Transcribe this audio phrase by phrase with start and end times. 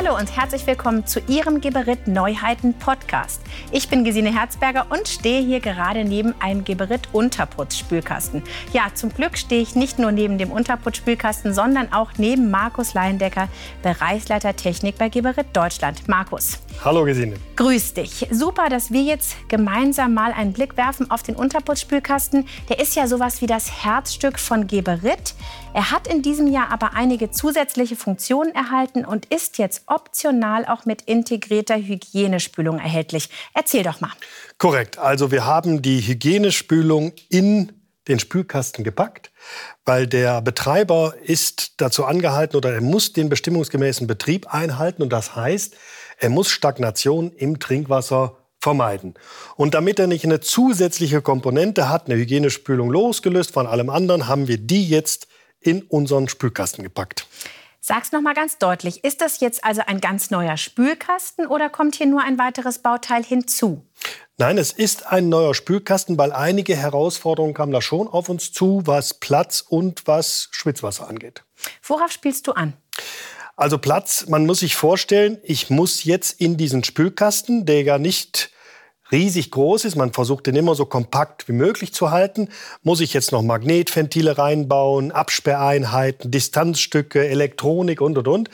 [0.00, 3.40] Hallo und herzlich willkommen zu Ihrem Geberit Neuheiten Podcast.
[3.72, 8.44] Ich bin Gesine Herzberger und stehe hier gerade neben einem Geberit Unterputzspülkasten.
[8.72, 13.48] Ja, zum Glück stehe ich nicht nur neben dem Unterputzspülkasten, sondern auch neben Markus Leindecker,
[13.82, 16.06] Bereichsleiter Technik bei Geberit Deutschland.
[16.06, 16.60] Markus.
[16.84, 17.34] Hallo Gesine.
[17.56, 18.28] Grüß dich.
[18.30, 22.46] Super, dass wir jetzt gemeinsam mal einen Blick werfen auf den Unterputzspülkasten.
[22.68, 25.34] Der ist ja sowas wie das Herzstück von Geberit.
[25.78, 30.86] Er hat in diesem Jahr aber einige zusätzliche Funktionen erhalten und ist jetzt optional auch
[30.86, 33.30] mit integrierter Hygienespülung erhältlich.
[33.54, 34.10] Erzähl doch mal.
[34.58, 34.98] Korrekt.
[34.98, 37.70] Also wir haben die Hygienespülung in
[38.08, 39.30] den Spülkasten gepackt,
[39.84, 45.36] weil der Betreiber ist dazu angehalten oder er muss den bestimmungsgemäßen Betrieb einhalten und das
[45.36, 45.76] heißt,
[46.18, 49.14] er muss Stagnation im Trinkwasser vermeiden.
[49.54, 54.48] Und damit er nicht eine zusätzliche Komponente hat, eine Hygienespülung losgelöst von allem anderen, haben
[54.48, 55.28] wir die jetzt
[55.60, 57.26] in unseren Spülkasten gepackt.
[57.80, 61.94] Sag's noch mal ganz deutlich, ist das jetzt also ein ganz neuer Spülkasten oder kommt
[61.94, 63.86] hier nur ein weiteres Bauteil hinzu?
[64.36, 68.82] Nein, es ist ein neuer Spülkasten, weil einige Herausforderungen kamen da schon auf uns zu,
[68.84, 71.44] was Platz und was Schwitzwasser angeht.
[71.82, 72.74] Worauf spielst du an?
[73.56, 78.50] Also Platz, man muss sich vorstellen, ich muss jetzt in diesen Spülkasten, der ja nicht
[79.10, 82.48] riesig groß ist, man versucht den immer so kompakt wie möglich zu halten,
[82.82, 88.50] muss ich jetzt noch Magnetventile reinbauen, Absperreinheiten, Distanzstücke, Elektronik und, und, und.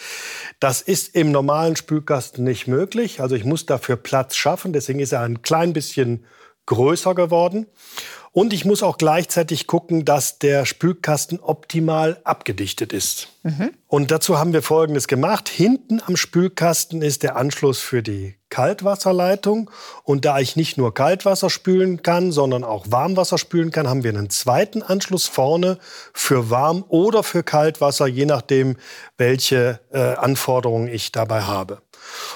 [0.61, 3.21] Das ist im normalen Spülkasten nicht möglich.
[3.21, 4.73] Also ich muss dafür Platz schaffen.
[4.73, 6.25] Deswegen ist er ein klein bisschen
[6.67, 7.67] größer geworden.
[8.33, 13.29] Und ich muss auch gleichzeitig gucken, dass der Spülkasten optimal abgedichtet ist.
[13.45, 13.71] Mhm.
[13.87, 15.49] Und dazu haben wir Folgendes gemacht.
[15.49, 19.69] Hinten am Spülkasten ist der Anschluss für die Kaltwasserleitung.
[20.05, 24.11] Und da ich nicht nur Kaltwasser spülen kann, sondern auch Warmwasser spülen kann, haben wir
[24.11, 25.79] einen zweiten Anschluss vorne
[26.13, 28.77] für Warm- oder für Kaltwasser, je nachdem,
[29.19, 31.83] welche äh, Anforderungen ich dabei habe.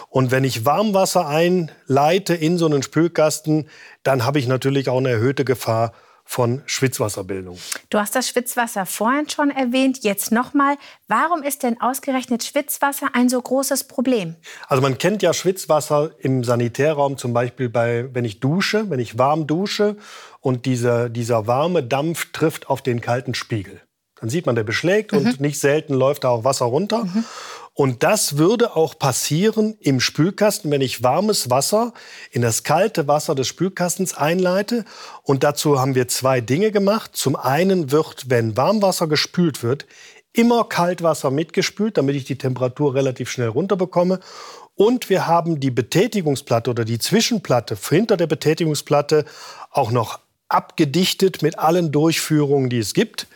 [0.09, 3.69] Und wenn ich Warmwasser einleite in so einen Spülkasten,
[4.03, 5.93] dann habe ich natürlich auch eine erhöhte Gefahr
[6.29, 7.59] von Schwitzwasserbildung.
[7.89, 10.77] Du hast das Schwitzwasser vorhin schon erwähnt, jetzt nochmal.
[11.07, 14.37] Warum ist denn ausgerechnet Schwitzwasser ein so großes Problem?
[14.67, 19.17] Also man kennt ja Schwitzwasser im Sanitärraum zum Beispiel bei, wenn ich dusche, wenn ich
[19.17, 19.97] warm dusche
[20.41, 23.81] und dieser, dieser warme Dampf trifft auf den kalten Spiegel.
[24.21, 25.19] Dann sieht man, der beschlägt mhm.
[25.19, 27.05] und nicht selten läuft da auch Wasser runter.
[27.05, 27.25] Mhm.
[27.81, 31.93] Und das würde auch passieren im Spülkasten, wenn ich warmes Wasser
[32.33, 34.85] in das kalte Wasser des Spülkastens einleite.
[35.23, 37.13] Und dazu haben wir zwei Dinge gemacht.
[37.15, 39.87] Zum einen wird, wenn Warmwasser gespült wird,
[40.33, 44.19] immer Kaltwasser mitgespült, damit ich die Temperatur relativ schnell runterbekomme.
[44.75, 49.25] Und wir haben die Betätigungsplatte oder die Zwischenplatte hinter der Betätigungsplatte
[49.71, 50.19] auch noch
[50.49, 53.29] abgedichtet mit allen Durchführungen, die es gibt.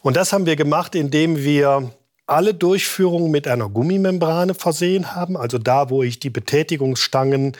[0.00, 1.92] Und das haben wir gemacht, indem wir
[2.26, 5.36] alle Durchführungen mit einer Gummimembrane versehen haben.
[5.36, 7.56] Also da, wo ich die Betätigungsstangen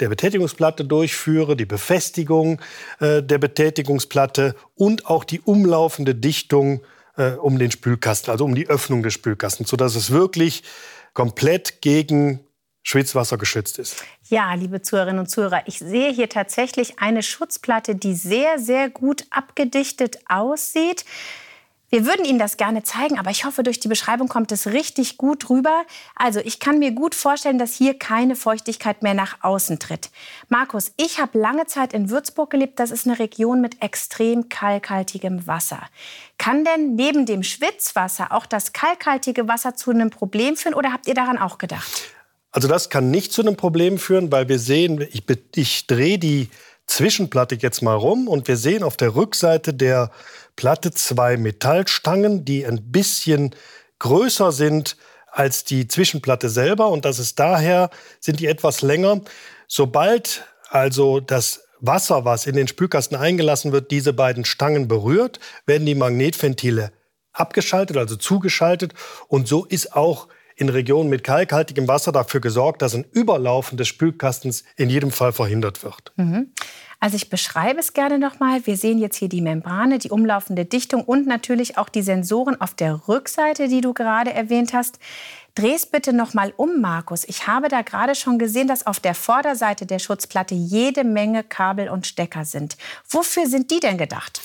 [0.00, 2.60] der Betätigungsplatte durchführe, die Befestigung
[3.00, 6.82] äh, der Betätigungsplatte und auch die umlaufende Dichtung
[7.16, 10.62] äh, um den Spülkasten, also um die Öffnung des Spülkastens, sodass es wirklich
[11.12, 12.40] komplett gegen
[12.82, 14.04] Schwitzwasser geschützt ist.
[14.28, 19.24] Ja, liebe Zuhörerinnen und Zuhörer, ich sehe hier tatsächlich eine Schutzplatte, die sehr, sehr gut
[19.30, 21.04] abgedichtet aussieht.
[21.88, 25.18] Wir würden Ihnen das gerne zeigen, aber ich hoffe, durch die Beschreibung kommt es richtig
[25.18, 25.84] gut rüber.
[26.16, 30.10] Also ich kann mir gut vorstellen, dass hier keine Feuchtigkeit mehr nach außen tritt.
[30.48, 32.80] Markus, ich habe lange Zeit in Würzburg gelebt.
[32.80, 35.80] Das ist eine Region mit extrem kalkhaltigem Wasser.
[36.38, 41.06] Kann denn neben dem Schwitzwasser auch das kalkhaltige Wasser zu einem Problem führen oder habt
[41.06, 42.10] ihr daran auch gedacht?
[42.50, 45.22] Also das kann nicht zu einem Problem führen, weil wir sehen, ich,
[45.54, 46.48] ich drehe die
[46.86, 50.10] Zwischenplatte jetzt mal rum und wir sehen auf der Rückseite der
[50.56, 53.54] Platte zwei Metallstangen, die ein bisschen
[53.98, 54.96] größer sind
[55.30, 57.90] als die Zwischenplatte selber und das ist daher,
[58.20, 59.20] sind die etwas länger.
[59.68, 65.86] Sobald also das Wasser, was in den Spülkasten eingelassen wird, diese beiden Stangen berührt, werden
[65.86, 66.92] die Magnetventile
[67.32, 68.94] abgeschaltet, also zugeschaltet
[69.28, 73.88] und so ist auch in Regionen mit kalkhaltigem Wasser dafür gesorgt, dass ein Überlaufen des
[73.88, 76.12] Spülkastens in jedem Fall verhindert wird.
[76.16, 76.52] Mhm.
[76.98, 78.66] Also ich beschreibe es gerne nochmal.
[78.66, 82.72] Wir sehen jetzt hier die Membrane, die umlaufende Dichtung und natürlich auch die Sensoren auf
[82.72, 84.98] der Rückseite, die du gerade erwähnt hast.
[85.54, 87.24] Dreh's bitte nochmal um, Markus.
[87.28, 91.90] Ich habe da gerade schon gesehen, dass auf der Vorderseite der Schutzplatte jede Menge Kabel
[91.90, 92.78] und Stecker sind.
[93.08, 94.40] Wofür sind die denn gedacht?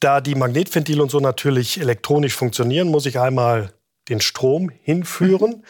[0.00, 3.72] Da die Magnetventile und so natürlich elektronisch funktionieren, muss ich einmal
[4.08, 5.50] den Strom hinführen.
[5.50, 5.62] Mhm.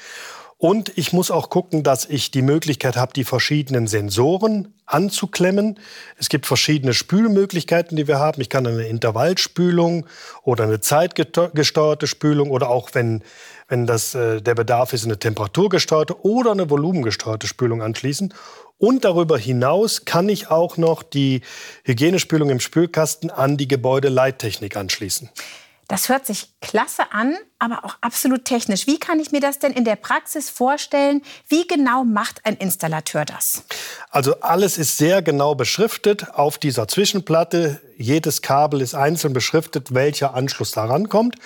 [0.59, 5.79] Und ich muss auch gucken, dass ich die Möglichkeit habe, die verschiedenen Sensoren anzuklemmen.
[6.17, 8.41] Es gibt verschiedene Spülmöglichkeiten, die wir haben.
[8.41, 10.07] Ich kann eine Intervallspülung
[10.45, 13.23] oder eine zeitgesteuerte Spülung oder auch, wenn,
[13.69, 18.33] wenn das äh, der Bedarf ist, eine temperaturgesteuerte oder eine volumengesteuerte Spülung anschließen.
[18.79, 21.43] Und darüber hinaus kann ich auch noch die
[21.85, 25.29] Hygienespülung im Spülkasten an die Gebäudeleittechnik anschließen.
[25.89, 28.87] Das hört sich klasse an, aber auch absolut technisch.
[28.87, 31.23] Wie kann ich mir das denn in der Praxis vorstellen?
[31.49, 33.63] Wie genau macht ein Installateur das?
[34.11, 37.81] Also alles ist sehr genau beschriftet auf dieser Zwischenplatte.
[37.97, 41.37] Jedes Kabel ist einzeln beschriftet, welcher Anschluss da rankommt.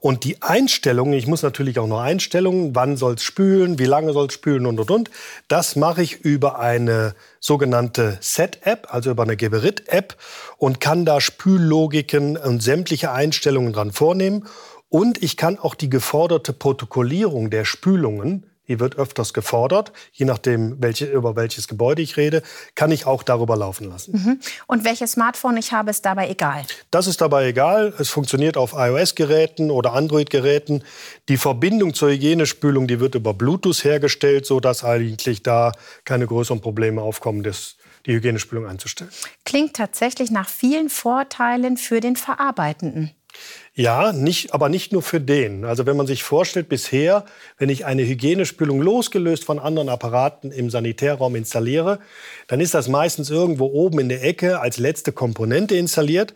[0.00, 4.12] Und die Einstellungen, ich muss natürlich auch noch Einstellungen, wann soll es spülen, wie lange
[4.12, 5.10] soll es spülen und und und.
[5.48, 10.16] Das mache ich über eine sogenannte Set-App, also über eine Geberit-App
[10.56, 14.46] und kann da Spüllogiken und sämtliche Einstellungen dran vornehmen.
[14.88, 20.80] Und ich kann auch die geforderte Protokollierung der Spülungen die wird öfters gefordert, je nachdem,
[20.80, 22.42] welche, über welches Gebäude ich rede,
[22.74, 24.12] kann ich auch darüber laufen lassen.
[24.12, 24.40] Mhm.
[24.66, 26.64] Und welches Smartphone ich habe, ist dabei egal?
[26.90, 27.94] Das ist dabei egal.
[27.98, 30.84] Es funktioniert auf iOS-Geräten oder Android-Geräten.
[31.28, 35.72] Die Verbindung zur Hygienespülung, die wird über Bluetooth hergestellt, sodass eigentlich da
[36.04, 37.76] keine größeren Probleme aufkommen, das,
[38.06, 39.10] die Hygienespülung einzustellen.
[39.44, 43.12] Klingt tatsächlich nach vielen Vorteilen für den Verarbeitenden.
[43.74, 45.64] Ja, nicht, aber nicht nur für den.
[45.64, 47.24] Also wenn man sich vorstellt, bisher,
[47.58, 52.00] wenn ich eine Hygienespülung losgelöst von anderen Apparaten im Sanitärraum installiere,
[52.48, 56.34] dann ist das meistens irgendwo oben in der Ecke als letzte Komponente installiert.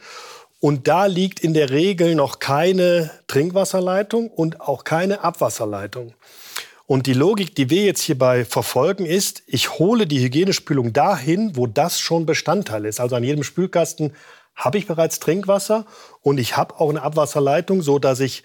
[0.61, 6.15] Und da liegt in der Regel noch keine Trinkwasserleitung und auch keine Abwasserleitung.
[6.87, 11.67] Und die Logik, die wir jetzt hierbei verfolgen, ist, ich hole die Hygienespülung dahin, wo
[11.67, 13.01] das schon Bestandteil ist.
[13.01, 14.13] Also an jedem Spülkasten
[14.55, 15.87] habe ich bereits Trinkwasser
[16.21, 18.43] und ich habe auch eine Abwasserleitung, so dass ich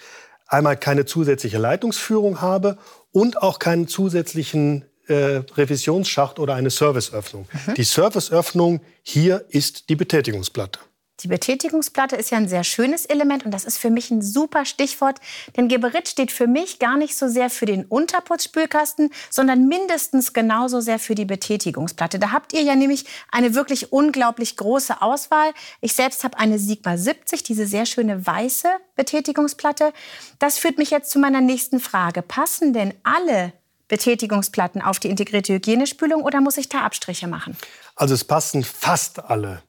[0.47, 2.77] einmal keine zusätzliche Leitungsführung habe
[3.11, 7.47] und auch keinen zusätzlichen äh, Revisionsschacht oder eine Serviceöffnung.
[7.67, 7.73] Mhm.
[7.75, 10.79] Die Serviceöffnung hier ist die Betätigungsplatte.
[11.21, 14.65] Die Betätigungsplatte ist ja ein sehr schönes Element und das ist für mich ein super
[14.65, 15.19] Stichwort,
[15.55, 20.79] denn Geberit steht für mich gar nicht so sehr für den Unterputzspülkasten, sondern mindestens genauso
[20.79, 22.19] sehr für die Betätigungsplatte.
[22.19, 25.53] Da habt ihr ja nämlich eine wirklich unglaublich große Auswahl.
[25.81, 29.93] Ich selbst habe eine Sigma 70, diese sehr schöne weiße Betätigungsplatte.
[30.37, 32.21] Das führt mich jetzt zu meiner nächsten Frage.
[32.21, 33.53] Passen denn alle
[33.87, 37.57] Betätigungsplatten auf die integrierte Hygienespülung oder muss ich da Abstriche machen?
[37.95, 39.63] Also es passen fast alle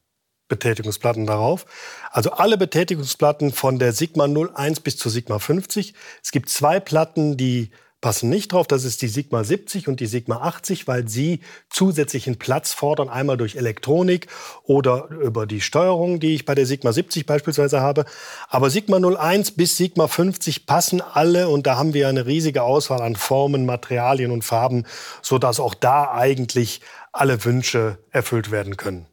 [0.49, 1.67] Betätigungsplatten darauf.
[2.11, 5.95] Also alle Betätigungsplatten von der Sigma 01 bis zur Sigma 50.
[6.23, 8.67] Es gibt zwei Platten, die passen nicht drauf.
[8.67, 13.37] Das ist die Sigma 70 und die Sigma 80, weil sie zusätzlichen Platz fordern, einmal
[13.37, 14.29] durch Elektronik
[14.65, 18.05] oder über die Steuerung, die ich bei der Sigma 70 beispielsweise habe.
[18.49, 23.03] Aber Sigma 01 bis Sigma 50 passen alle und da haben wir eine riesige Auswahl
[23.03, 24.85] an Formen, Materialien und Farben,
[25.23, 26.81] sodass auch da eigentlich
[27.12, 29.06] alle Wünsche erfüllt werden können.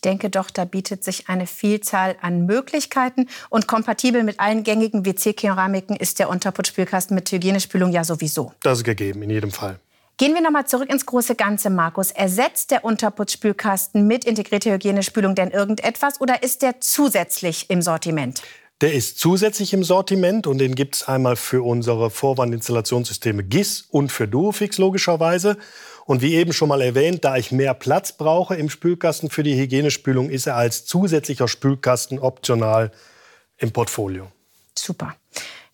[0.00, 3.28] Ich denke doch, da bietet sich eine Vielzahl an Möglichkeiten.
[3.50, 8.54] Und kompatibel mit allen gängigen WC-Keramiken ist der Unterputzspülkasten mit Hygienespülung ja sowieso.
[8.62, 9.78] Das ist gegeben, in jedem Fall.
[10.16, 12.12] Gehen wir nochmal zurück ins große Ganze, Markus.
[12.12, 18.40] Ersetzt der Unterputzspülkasten mit integrierter Hygienespülung denn irgendetwas oder ist der zusätzlich im Sortiment?
[18.80, 24.10] Der ist zusätzlich im Sortiment und den gibt es einmal für unsere Vorwandinstallationssysteme GIS und
[24.10, 25.58] für Duofix logischerweise.
[26.10, 29.56] Und wie eben schon mal erwähnt, da ich mehr Platz brauche im Spülkasten für die
[29.56, 32.90] Hygienespülung, ist er als zusätzlicher Spülkasten optional
[33.58, 34.26] im Portfolio.
[34.76, 35.14] Super.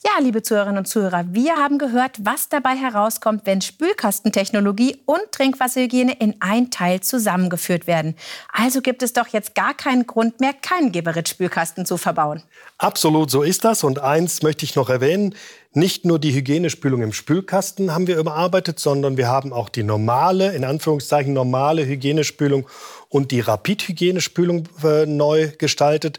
[0.05, 6.13] Ja, liebe Zuhörerinnen und Zuhörer, wir haben gehört, was dabei herauskommt, wenn Spülkastentechnologie und Trinkwasserhygiene
[6.21, 8.15] in ein Teil zusammengeführt werden.
[8.53, 12.43] Also gibt es doch jetzt gar keinen Grund mehr, keinen Geberit-Spülkasten zu verbauen.
[12.77, 13.83] Absolut, so ist das.
[13.83, 15.35] Und eins möchte ich noch erwähnen.
[15.79, 20.55] Nicht nur die Hygienespülung im Spülkasten haben wir überarbeitet, sondern wir haben auch die normale,
[20.55, 22.67] in Anführungszeichen normale Hygienespülung
[23.11, 26.19] und die Rapid-Hygienespülung äh, neu gestaltet.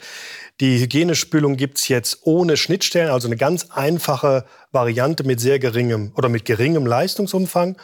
[0.60, 6.30] Die Hygienespülung gibt's jetzt ohne Schnittstellen, also eine ganz einfache Variante mit sehr geringem oder
[6.30, 7.78] mit geringem Leistungsumfang.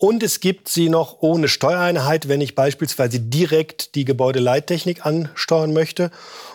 [0.00, 6.12] Und es gibt sie noch ohne Steuereinheit, wenn ich beispielsweise direkt die Gebäudeleittechnik ansteuern möchte.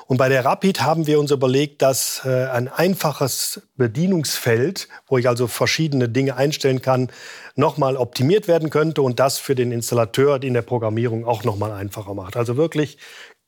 [0.07, 5.27] Und bei der Rapid haben wir uns überlegt, dass äh, ein einfaches Bedienungsfeld, wo ich
[5.27, 7.11] also verschiedene Dinge einstellen kann,
[7.55, 12.13] nochmal optimiert werden könnte und das für den Installateur in der Programmierung auch nochmal einfacher
[12.13, 12.37] macht.
[12.37, 12.97] Also wirklich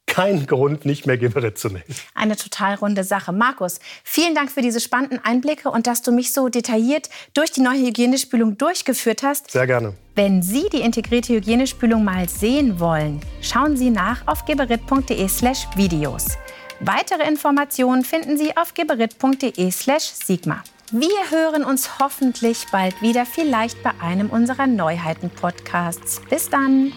[0.08, 1.84] kein Grund, nicht mehr Geberit zu nehmen.
[2.14, 3.32] Eine total runde Sache.
[3.32, 7.62] Markus, vielen Dank für diese spannenden Einblicke und dass du mich so detailliert durch die
[7.62, 9.52] neue Hygienespülung durchgeführt hast.
[9.52, 9.94] Sehr gerne.
[10.16, 16.38] Wenn Sie die integrierte Hygienespülung mal sehen wollen, schauen Sie nach auf geberit.de/slash Videos.
[16.80, 20.64] Weitere Informationen finden Sie auf geberit.de/slash Sigma.
[20.92, 26.22] Wir hören uns hoffentlich bald wieder, vielleicht bei einem unserer Neuheiten-Podcasts.
[26.30, 26.94] Bis dann!